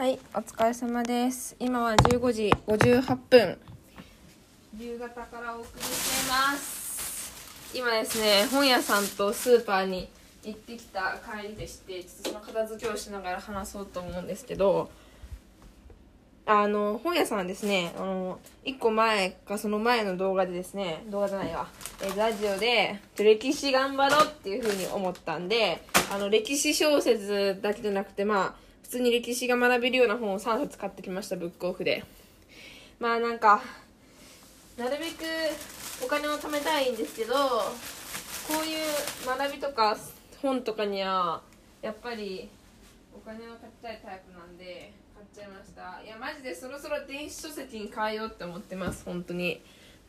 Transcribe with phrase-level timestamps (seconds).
[0.00, 1.54] はい、お疲れ様です。
[1.60, 3.58] 今は15時58分。
[4.78, 7.70] 夕方からお送りしています。
[7.74, 10.08] 今ですね、本屋さんとスーパーに
[10.42, 14.90] 行ってきた帰りでして、ちょっとその片付けをしながら話そうと思うんですけど、
[16.46, 21.68] あの、本屋さんですね、あの、一個前かその前の動画でですね、動画じゃないわ、
[22.02, 32.02] えラジオで、歴史頑張ろうっていう風に思ったんで、あの、歴史小説だけじゃなくて、まあ、普通に歴史が学べるような本を3冊買ってきました、ブックオフで。
[32.98, 33.62] まあなんか、
[34.76, 35.24] なるべく
[36.02, 39.96] お金を貯めたいんですけど、こういう学びとか
[40.42, 41.40] 本とかには、
[41.82, 42.48] やっぱり
[43.14, 49.62] お金をかけたいタイプなんで買っちゃいましたいやマジでそろそろ電子書籍に変えようって思ってます本当に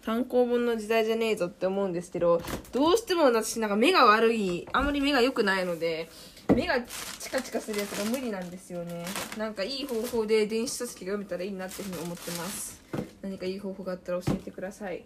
[0.03, 2.41] 単行本の時代じゃねえぞって思うんですけど
[2.71, 6.09] どうしても私なんか目が悪いあんまり目が良くないので
[6.53, 6.81] 目が
[7.19, 9.05] チカチカするやつが無理なんですよね。
[9.37, 12.81] なんかいい方法で電子書籍が読めたらいいなっていうふうに思ってます。
[13.21, 14.97] 何かいい方法があったら教えてください。
[14.97, 15.03] っ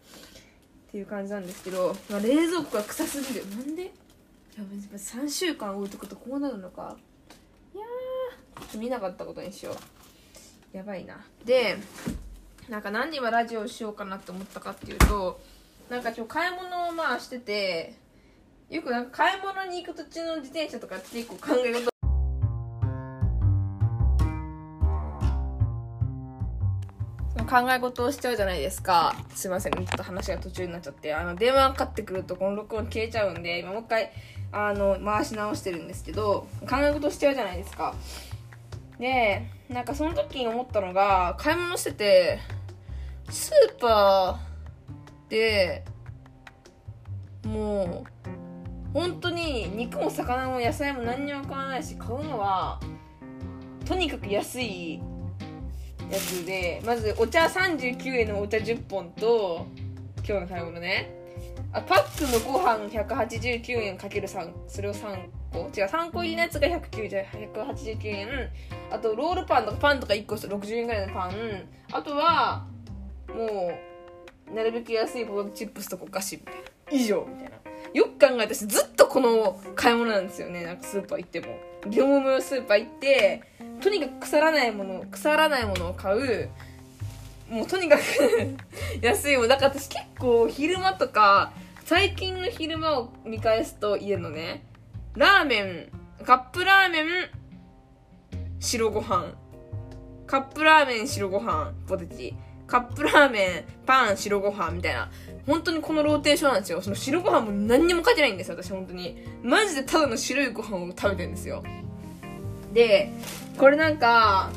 [0.92, 3.50] ていう感じなんですけど、まあ、冷蔵庫が臭すぎる。
[3.50, 3.84] なんで？
[3.84, 3.86] い
[4.58, 4.64] や
[4.96, 6.96] 3週間置いとくとこうなるのか。
[7.74, 9.74] いやー見なかったことにしよ
[10.74, 10.78] う。
[10.78, 11.26] やばいな。
[11.44, 11.78] で
[12.70, 15.40] なんか何で今ラジオをしようかなって思ったかっていうと
[15.90, 17.96] なんか今日買い物をまあしてて
[18.70, 21.90] よくなんか買い物に行く途中の自転車とかって結構考え事。
[27.48, 29.16] 考え事をしちゃうじゃないですか。
[29.36, 29.74] すいません。
[29.74, 31.14] ちょっと話が途中になっちゃって。
[31.14, 34.12] あの電話かかってくるとこの録音消えちゃうんで今もう一回
[34.52, 37.94] あの回し直してるんですけど考え事をしちゃうじゃないですか。
[38.98, 42.40] でなんかその時に思ったのが買い物してて
[43.30, 45.84] スーパーで
[47.46, 48.35] もう
[48.96, 52.80] 本当に肉も魚も野菜も何にも買わないし買うのは
[53.86, 55.02] とにかく安い
[56.10, 59.68] やつでまずお茶39円のお茶10本と
[60.26, 61.14] 今日の買い物ね。
[61.74, 65.60] あパックのご飯189円かける3それを3個。
[65.60, 68.30] 違う3個入りのやつが189円。
[68.90, 71.32] あとロールパンとかパンとか1個60円ぐらいのパン。
[71.92, 72.66] あとは
[73.28, 73.74] も
[74.50, 76.62] うなるべく安いポテトチップスとかお菓子みたいな。
[76.92, 77.55] 以上みたいな。
[77.96, 80.64] よく考えたしずっとこの買い物なんですよね。
[80.64, 81.48] なんかスーパー行っても。
[81.86, 83.42] 業務用スーパー行って
[83.80, 86.50] とにかく腐らないもの腐らないものを買う。
[87.50, 88.02] もうとにかく
[89.02, 91.54] 安いもんだから私結構昼間とか
[91.86, 94.66] 最近の昼間を見返すと家のね
[95.16, 95.90] ラーメン
[96.26, 97.06] カップラーメン
[98.60, 99.36] 白ご飯。
[100.28, 102.36] カップラーメン白ご飯ポテチ。
[102.68, 105.10] カップラーメンパン白ご飯みたいな。
[105.46, 106.82] 本当にこのローテーションなんですよ。
[106.82, 109.18] その白ご飯も何にも書いてないんですよ私本当に。
[109.44, 111.64] マジでただの白いご飯を食べてるんですよ。
[112.74, 113.12] で
[113.58, 114.50] これなんか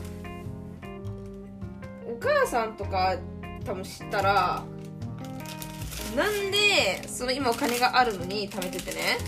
[2.07, 3.17] お母さんとか
[3.65, 4.63] 多分知ったら
[6.17, 9.19] なんでその今お金があるのに貯めててね。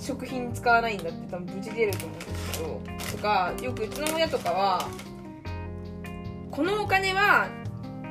[0.00, 2.80] 食費に使わないんだって多分無事出ると思うんですけど。
[3.10, 4.88] とかよくうちの親とかは
[6.50, 7.48] このお金は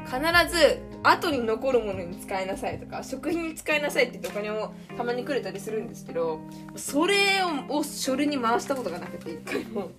[0.10, 0.20] 必
[0.52, 6.40] ず後に残るものに使いなさいとか食費に使いなさいって言ってお金をたまにくれたりするんですけど
[6.76, 9.92] それを書類に回したことがなくて一回も。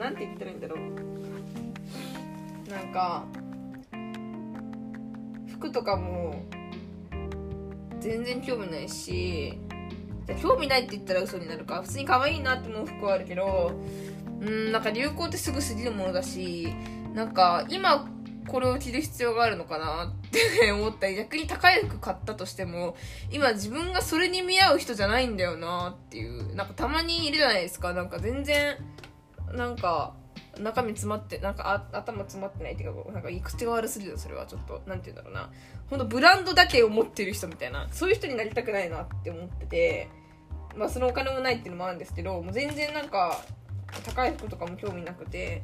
[0.00, 0.78] なんて言ったらいいんだろう。
[2.70, 3.26] なんか
[5.52, 6.42] 服とかも
[8.00, 9.58] 全然興味ないし
[10.40, 11.82] 興味ないって言ったら嘘になるか。
[11.82, 13.72] 普通に可愛いなって思う服はあるけど
[14.40, 16.72] うんなんか流行ってすぐ過ぎるものだし
[17.12, 18.08] なんか今
[18.50, 22.96] これを着る必要があるのかなって 思ったり逆に高い服買ったとしても
[23.30, 27.92] 今自分がそれに見合う人じゃないんだよなっていうなんかたまにいるじゃないですか。
[27.92, 28.76] なんか全然
[29.52, 30.14] なんか
[30.58, 35.50] 中身詰まってなんかあ頭詰まってないっていうかなんか口が悪すぎるそれはちょっとなんて言うんだろうな。
[35.88, 40.08] ほんとブランドだけを持ってる人みたいなそういう人になりたくないなって思ってて
[40.76, 43.44] まあそのお金もないっていうのもあるんですけどもう全然なんか
[44.04, 45.62] 高い服とかも興味なくて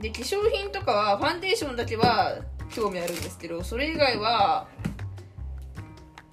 [0.00, 2.38] で化粧品とかはファンデーションだけは
[2.70, 4.68] 興味あるんですけどそれ以外は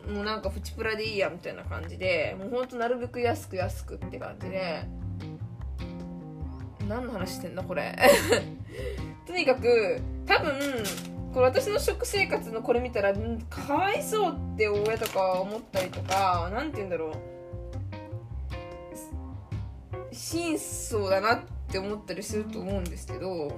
[0.08, 4.86] もうなんかプチプラでいいやみたいな感じでもうほんとなるべく安く安くって感じで
[6.88, 7.98] 何の話してんだこれ。
[9.26, 10.84] とにかく多分
[11.34, 13.14] これ私の食生活のこれ見たら
[13.50, 17.12] かわいそうって親とか思ったりとか何て言うんだろう。
[20.12, 23.52] 真相だなってって思ったりすると思うんですけど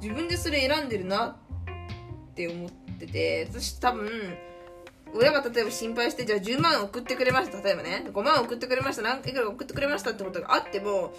[0.00, 4.08] 自分でそれ選んでるなって思ってて私多分
[5.14, 11.12] 親が例えば心配してじゃあ10万送ってくれました例えばね5万送ってくれました何いくら送ってくれましたってことがあっても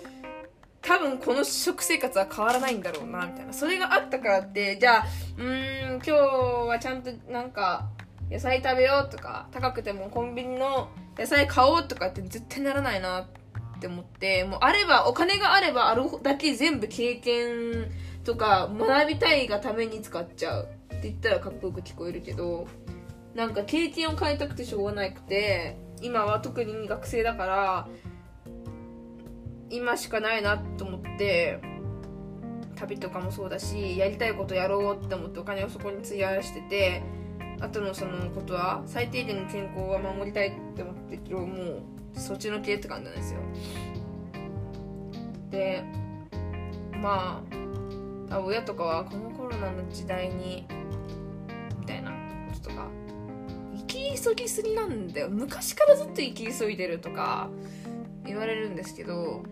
[0.82, 3.54] 多分この食生活は変わらないんだろうなみたいな。
[3.54, 5.06] それがあったからってじゃあ
[5.38, 5.48] うん
[5.96, 7.90] 今日はちゃんとなんか
[8.32, 13.47] 野菜食べようとか高くてもコンビニの野菜買おうとかって絶対ならないなって
[13.78, 17.92] って思ってもうあればお金があればあるだけ全部経験
[18.24, 20.70] とか学びたいがために使っちゃう。
[20.98, 22.68] って言ったらかっこよく聞こえるけど
[23.36, 27.88] なんか経験を変えたくてしょうがなくて今は特に学生だから
[29.70, 31.60] 今しかないなと思って
[32.76, 37.04] 旅とかもそうだしやりたいことやろうって思ってお金をそこに費やしてて
[37.60, 41.82] あとのそのことは最低限の健康は守りたいって思ってるけどもう
[42.18, 43.40] そっちの系って感じなんですよ。
[45.50, 45.84] で
[47.02, 47.44] ま
[48.30, 50.68] ああ親とかはこのコロナの時代に
[51.80, 52.16] みたいなこ
[52.62, 52.88] ととか。
[53.78, 53.84] 生
[54.16, 55.30] き急ぎすぎなんだよ。
[55.30, 57.50] 昔からずっと生き急いでるとか
[58.26, 59.44] 言われるんですけど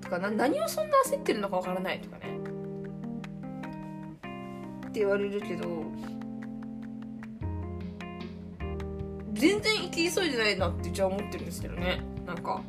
[0.00, 2.38] とか何をそんな焦ってるのかわからないとかね。
[4.86, 5.66] って言われるけど
[9.40, 12.02] 全然生き急いでないなってじゃあ思ってるんですけどね。
[12.26, 12.60] なんか。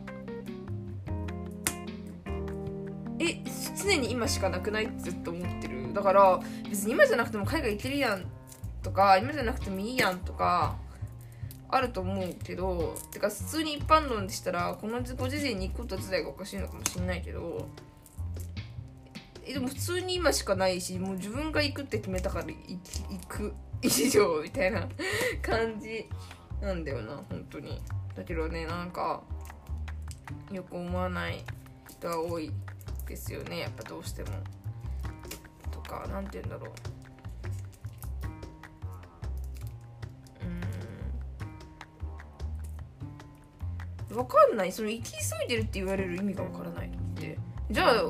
[3.19, 3.43] え
[3.77, 5.93] 常に今しかなくないってずっと思ってる。
[5.93, 6.39] だから
[6.69, 8.25] 別に今じゃなくても海外行けるやん
[8.81, 10.77] とか今じゃなくてもいいやんとか
[11.67, 17.67] あると思うけどてか普通に一般論でしたらこのご時世に行くこと自体がおかしいのかもしれないけど
[19.45, 23.53] えでも普通に今しかないしもう自分が行くって決めたから行く。
[23.81, 24.87] 以上みたいな
[25.41, 26.07] 感じ。
[26.61, 27.81] なんだよな本当に。
[28.15, 29.21] だけどねなんか
[30.51, 31.43] よく思わない
[31.89, 32.51] 人が多い
[33.07, 33.59] ですよね。
[33.59, 34.29] やっぱどうしても。
[35.71, 36.69] とか何て言うんだろう。
[44.09, 44.15] うん。
[44.15, 44.71] 分かんない。
[44.71, 47.37] その行き急いでるって言われる意味が分からないって。
[47.69, 48.03] じゃあ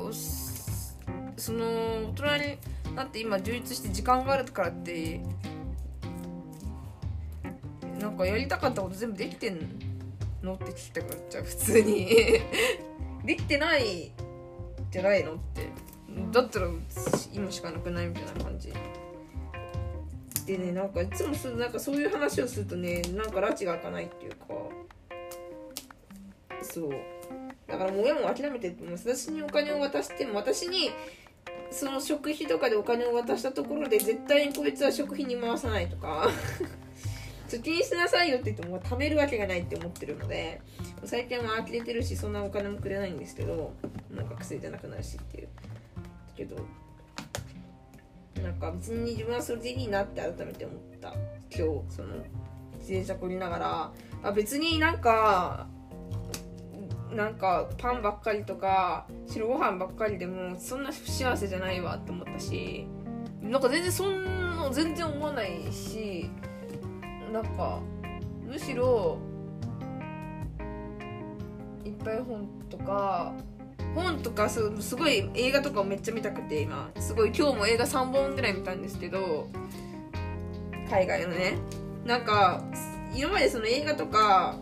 [1.36, 2.58] その大人に
[2.96, 5.20] なって今充実して時間があるからって
[8.12, 9.58] なんかやりたかったこと全部できてん
[10.42, 12.10] のって聞きたくなっちゃう普通に。
[13.24, 14.12] できてない
[14.90, 15.68] じゃないのって。
[16.30, 16.68] だったら
[17.32, 18.70] 今しかなくないみたいな感じ。
[20.44, 24.46] でねなんかいつもそなんかそういう話をするとねなんか拉致が開かないっていうか。
[26.60, 26.90] そう。
[27.66, 30.90] だからもう親も諦めて私にお金を渡しても私に
[31.70, 36.28] その食費とかでお金を渡したところで絶対にこいつは食費に回さないとか。
[37.52, 40.60] 貯金しなさいよって言っても貯めるわけがないって思ってるので
[41.04, 43.74] 最近は呆れてるしそんなお金もくれないんですけど
[44.10, 45.48] なんか薬じゃなくなるしっていう。
[46.34, 46.56] けど
[48.42, 51.12] なんか別に自分はそれでいいなって改めて思った。
[51.54, 52.16] 今日その
[52.78, 53.92] 自転車こりながら。
[54.24, 55.66] あ別になんか
[57.12, 62.86] なんかパンばっかりとか白ご飯ばっかりでもそんな不幸せじゃないわって思ったし
[63.42, 64.24] なんか全然そん
[64.56, 66.30] な全然思わないし
[67.32, 67.80] なんか
[68.46, 69.18] むしろ
[71.84, 73.32] いっぱい本とか
[73.94, 74.60] 本とかす
[74.96, 76.90] ごい映画とかをめっちゃ見たくて今。
[76.98, 79.48] すごい今日も映画3本ぐらい見たんですけど
[80.90, 81.58] 海外のね。
[82.04, 82.62] なんか
[83.14, 84.56] 今までその映画とか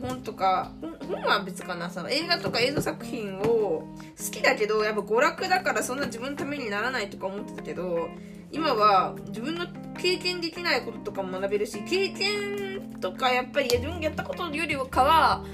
[0.00, 0.72] 本とか
[1.08, 1.90] 本は別かな。
[1.90, 3.86] さ映画とか映像作品を好
[4.30, 8.08] きだけどやっぱ娯楽だからそんな自分のためにならないとか思ってたけど
[8.54, 9.66] 今は自分の
[9.98, 15.44] 経験できないこととかも学べるし経験とかやっぱり自分がやったことよりかは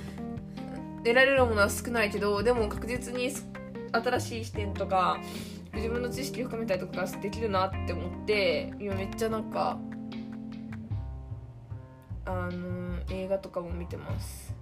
[0.99, 3.33] 得られるものは少ないけどでも確実に
[3.91, 5.19] 新しい視点とか
[5.73, 9.79] 自分の知識を深めたりとかできるなって思って今めっちゃなんか
[12.27, 14.55] あの映画とかも見てます。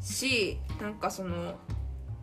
[0.00, 1.54] しなんかその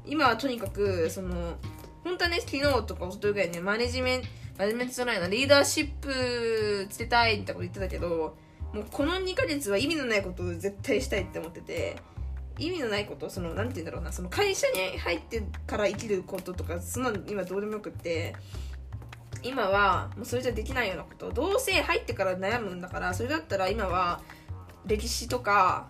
[0.05, 1.57] 今はとにかくその
[2.03, 4.27] 本当はね昨日とかおとといぐらいねマネジメント
[4.59, 8.35] マネジメントじゃないなリーダーシップつけたいってこと言ってたけど
[8.73, 11.95] もうこの2ヶ月は意味のないことを絶対したいって思ってて
[12.57, 18.35] 意味のないことそのなんて言うんだろうなその会社に入ってから生きることとかそんなの今どうでもよくって
[19.43, 24.21] 今はもうそれじゃできないようなことどうせ入ってから悩むんだからそれだったら今は
[24.85, 25.87] 歴史とか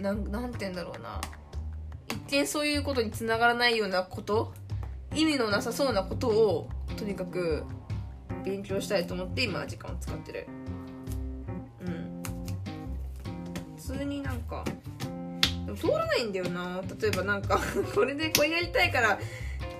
[0.00, 1.20] なんなんて言うんだろうな
[2.06, 4.54] 一見そういうことにつながらないようなこと
[5.12, 7.64] 意味のなさそうなことをとにかく
[8.46, 10.46] 勉強したいと思って今は時間を使ってる。
[11.84, 12.22] うん。
[13.76, 14.64] 普通になんか
[15.66, 16.80] でも通らないんだよな。
[17.00, 17.60] 例えばなんか
[17.92, 19.18] これでこれやりたいから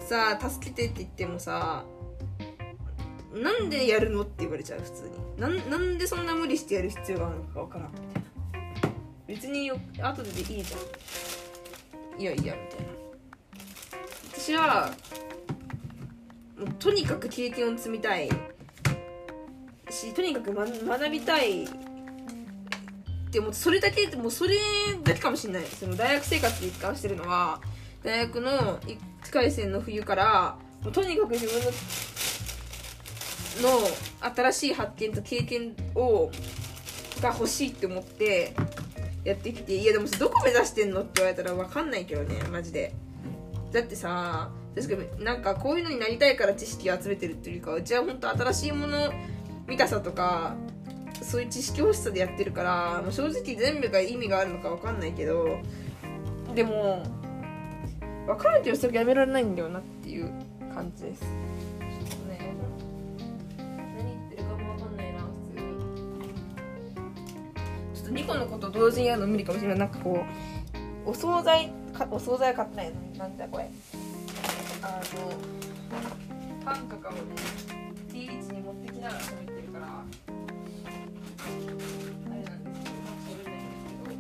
[0.00, 1.85] さあ助けてって言ってもさ
[3.32, 5.40] なんでやるのって言われちゃう普通に。
[5.40, 8.90] なんなんでそんな無理してやる必要があるのかわからんみたいな。
[9.28, 12.20] 別によ後ででいいじゃん。
[12.20, 12.87] いやいやみたいな。
[14.32, 14.90] 私は
[16.58, 18.28] もうとにかく経験を積みたい。
[19.96, 21.68] しとにかく、ま、学びたいっ
[23.30, 24.56] てもそれだけでもそれ
[25.02, 25.64] だけかもしれない。
[25.64, 27.60] その大学生活で一貫してるのは
[28.02, 28.98] 大学の1
[29.30, 31.70] 回戦の冬からもうとにかく自分の
[33.62, 33.70] の
[34.34, 36.30] 新しい発見と経験を
[37.22, 38.54] が欲しいって思って
[39.24, 42.94] やってきていやでもどこ目指してんのって言われたら分かんないけどねマジで。
[43.72, 49.12] だってさ確かになんかこういうのになりたいから知識を集めてるっていうかうちは本当新しいもの
[49.68, 50.54] 見たさとか
[51.23, 55.58] そういう知識欲しさでやってるからもう正直全部が意味があるのか分かんないけど
[56.54, 57.02] でも
[58.26, 60.32] 分からないけどそれやめられないんだよなっていう
[60.75, 61.23] 感じです。
[61.23, 61.30] ちょっ
[62.11, 62.54] とね
[63.96, 65.66] 何言ってるかも分かんないな普通に。
[67.94, 69.78] ちょっと2個のこと同時にやるの無理かもしれない。
[69.78, 70.25] なんかこ
[71.06, 73.70] うお惣菜かお惣菜買ってないのなんだこれ。
[74.82, 75.02] あの
[76.64, 77.18] パンとかをね
[78.12, 79.55] T 位置に持ってきながら喋ってる
[79.87, 80.02] から。
[82.26, 82.87] あれなんです
[83.28, 84.11] けどないんですけど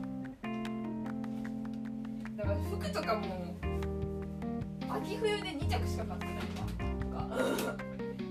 [2.36, 3.22] だから服とかも
[4.88, 6.42] 秋冬で2着しか買ってないわ
[7.00, 7.76] とか。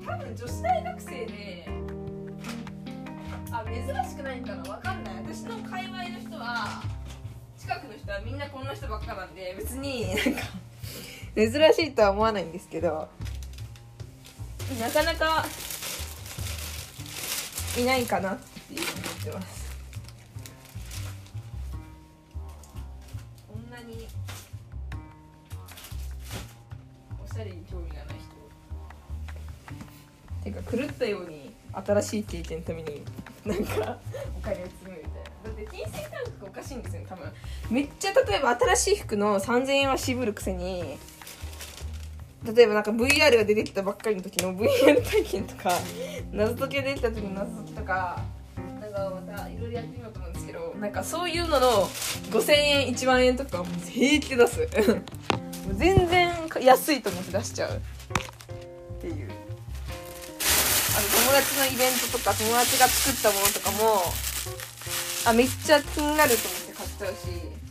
[0.05, 1.67] 多分女子大学生で
[3.51, 3.75] あ珍
[4.09, 4.71] しくないんかな。
[4.71, 5.15] わかんない。
[5.15, 6.83] 私の界隈の人は
[7.57, 10.21] 近くの人はみんなこんな人ばっかなんで別になんか
[11.35, 13.09] 珍しいとは思わないんですけど。
[14.79, 15.45] なかなか
[17.77, 18.33] いないかな。
[18.33, 19.65] って思ってます
[23.47, 24.07] こんなに
[27.23, 28.05] おしゃれに興味がない
[30.41, 33.03] 人ていうか狂ったように新しい経験のために
[33.45, 33.97] なんか
[34.37, 35.25] お金を積むみたいな。
[35.45, 37.31] だって金銭感覚おかしいんですよね多分
[37.69, 40.97] めっちゃ例えば新しい服の3000円は渋るくせに
[42.53, 45.71] 例えばなんか VR が出てきたばっかりの時の VR 体験とか
[46.31, 48.21] 謎解きが出てきた時の謎解きとか
[48.79, 51.67] なんかまたいろいろやってみようと思うんですけどなんかそういうのの
[52.31, 54.59] 5000円1万円とかもう平気で出す。
[54.59, 57.77] もう全然安いと思って出しちゃう。
[57.77, 59.29] っていう。
[60.95, 64.03] あの友達のイベントとか友達が作ったものとかも
[65.27, 67.64] あめっちゃ気になると思って買っちゃうし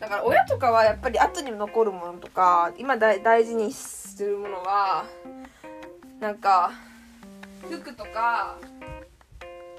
[0.00, 5.04] だから親とかはやっぱり後に残るものとか今大事にするものは
[6.18, 6.72] なんか
[7.70, 8.58] 服とか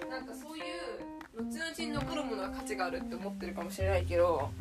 [0.09, 4.51] なんかそういう後々に残るものは価値があるって思ってるかもしれないけど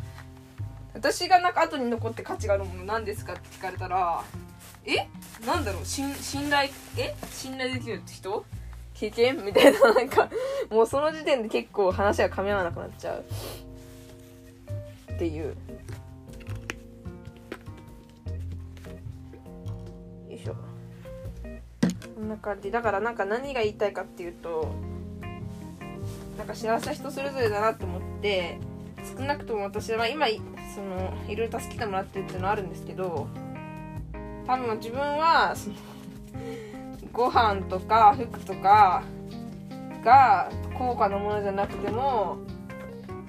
[0.94, 4.24] 私がなんか後に残って価値があるもの何ですかって聞かれたら
[4.86, 5.08] え？
[5.46, 5.84] なんだろう？
[5.84, 6.14] 信
[6.48, 6.70] 頼？
[6.96, 7.14] え？
[7.30, 8.44] 信頼できるって人？
[8.94, 9.44] 経験？
[9.44, 10.30] みたいななんか
[10.70, 13.24] もうその時点で結構話が噛み合わなくなっちゃう。
[15.20, 15.44] っていう。
[15.44, 15.52] よ
[20.30, 20.56] いしょ。
[22.14, 22.70] こんな感じ。
[22.70, 24.72] だからなんか何が言いたいかっていうと
[26.38, 28.58] なんか幸せは人それぞれだなって思って
[29.18, 30.26] 少なくとも私は今
[30.74, 33.28] そのいろいろ助けてもらってるっていうのはあるんですけど
[34.46, 35.76] 多分自分はその
[37.12, 39.02] ご飯とか服とか
[40.02, 42.38] が高価なものじゃなくても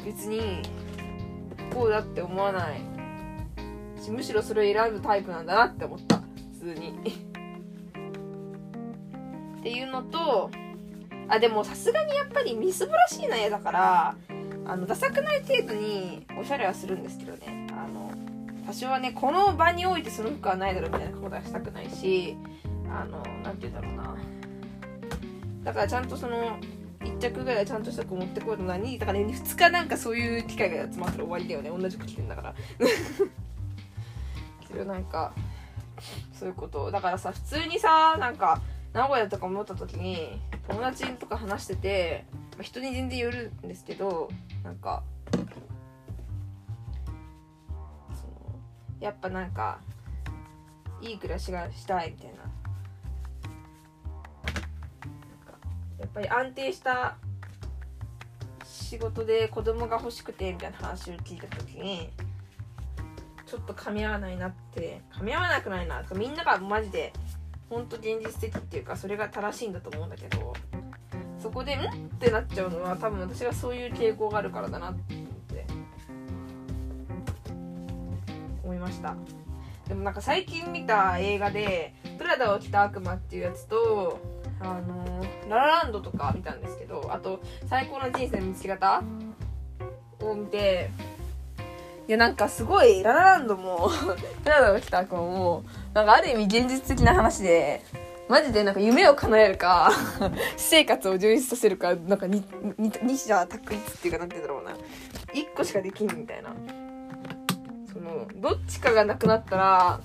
[0.05, 0.62] 別に
[1.73, 2.81] こうだって思わない。
[4.01, 6.17] しむしろそれを選ぶタイプなんだなって思った。
[6.17, 6.93] 普通に。
[9.59, 10.49] っていうのと
[11.27, 14.15] あでもさすがにやっぱりみすぼらしいな絵だから
[14.65, 17.67] あのダサくない程度におしゃれはするんですけどね。
[17.71, 18.11] あの
[18.65, 22.35] 多少はねこの場においてその服はないだろうみたいなことはしたくないし
[22.89, 24.15] あの何て言うんだろうな。
[25.63, 26.57] だからちゃんとその
[27.03, 28.98] 1着ぐらいちゃんとした子持ってこいの何？
[29.00, 31.70] だからね2日なんかそういう機会が集まったら終わりだよね。
[31.70, 32.55] 同じ服着てんだから。
[34.67, 35.34] けどなんか
[36.34, 38.62] そういうことだからさ普通にさなんか
[38.93, 44.29] 名古屋とか思った時に友達とか話してて、まあ、人に全然よるんですけど
[44.63, 45.38] なんかそ
[48.27, 48.55] の
[49.00, 49.79] やっぱなんか
[51.01, 52.61] いい暮らしがしたいみたいな。
[56.01, 57.15] やっぱり安定した
[58.65, 62.10] 仕事で子供が欲しくてみたいな話を聞いた時に
[63.46, 67.13] ちょっと噛み合わないなって噛み合わなくないなみんながマジで
[67.70, 70.53] 本当現実的っていうかそれが正しいんだと思うんだけど
[71.39, 71.86] そこで「ん?」っ
[72.20, 75.22] てなっちゃうのは多分私がそういう傾向があるからだなって
[78.63, 79.15] 思いました
[79.88, 84.20] でもなんか最近見た映画で「プラダを着た悪魔」っていうやつと
[84.63, 89.03] あのララランドとか見たんですけどあと「最高の人生の見つけ方」
[90.22, 90.89] を見て
[92.08, 93.89] いやなんかすごいララランドも
[94.46, 95.63] ララランドが来た子も
[95.94, 97.82] なんかある意味現実的な話で
[98.32, 100.32] マジでなんか夢を叶えるか私
[100.63, 102.41] 生活を充実させるかなんかに
[102.77, 104.72] に二者択一っていうかなんて言うんだろうな。
[105.34, 106.53] 一個しかできんみたいな。
[107.91, 110.00] そのどっちかがなくなったら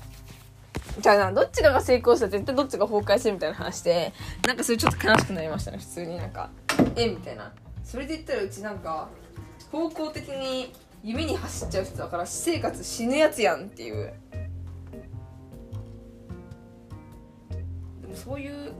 [0.98, 1.32] じゃあな。
[1.32, 4.12] どっちかが成功したら絶対どっちが崩壊するみたいな話で
[4.46, 6.16] なんかそれちょっと悲しくなりましたね普通に。
[6.16, 6.50] なんか。
[6.96, 7.52] えみたいな。
[7.84, 9.08] それで言ったらうちなんか
[9.70, 10.72] 方向的に
[11.04, 14.12] 夢に走っちゃう人だから私生活死ぬやつやんっていう。
[18.00, 18.72] でもそういう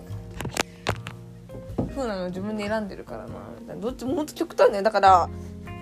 [1.95, 3.77] 風なの自分で選んでるからな。
[3.77, 5.29] どっちもほんと極端ねだから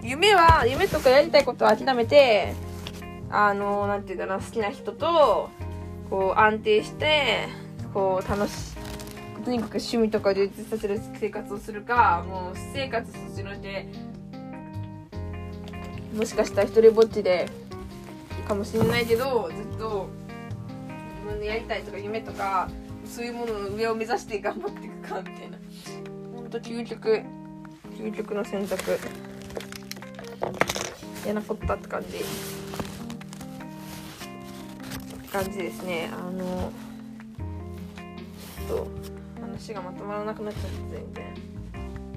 [0.03, 2.55] 夢は夢とかやりたいことは諦めて
[3.31, 5.51] あのなんていうんだろう好きな人と
[6.11, 7.49] こう安定して
[7.93, 8.75] こう楽し
[9.45, 13.87] とにかく趣味とか充実させる生活をするかもう私生活そっちのけ
[16.17, 17.49] もしかしたら一人ぼっちで
[18.45, 20.09] かもしれないけどずっと
[21.17, 22.69] 自分でやりたいとか夢とか
[23.05, 25.59] そういうものの上を目指して頑張っていくかみたいな。
[26.35, 27.23] ほんと究極
[27.99, 28.99] 究極の選択。
[31.25, 32.64] 嫌なこったって感じ。
[35.35, 36.09] 感じですね。
[36.13, 36.71] あの
[38.69, 38.87] ちょっと
[39.41, 41.35] 話がまとまらなくなっちゃって全然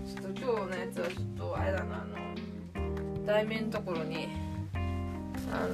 [0.05, 4.27] ちょっと今日のやつはちょっとあれだなあの題名のところに
[5.51, 5.73] あの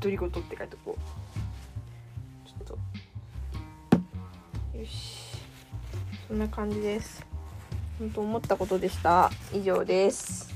[0.00, 2.48] 独り言って書いておこう。
[2.48, 2.78] ちょっ
[4.72, 4.78] と。
[4.78, 5.36] よし。
[6.28, 7.26] そんな感じです。
[7.98, 9.32] 本当思ったことでした。
[9.52, 10.51] 以上です。